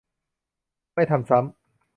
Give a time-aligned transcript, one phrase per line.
[0.93, 1.53] ไม่ทำซ้ำ